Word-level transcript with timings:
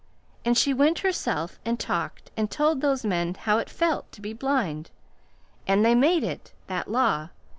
And 0.43 0.57
she 0.57 0.73
went 0.73 0.97
herself 1.05 1.59
and 1.63 1.79
talked 1.79 2.31
and 2.35 2.49
told 2.49 2.81
those 2.81 3.05
men 3.05 3.35
how 3.35 3.59
it 3.59 3.69
felt 3.69 4.11
to 4.13 4.19
be 4.21 4.33
blind. 4.33 4.89
And 5.67 5.85
they 5.85 5.93
made 5.93 6.23
it 6.23 6.53
that 6.65 6.89
law. 6.89 7.29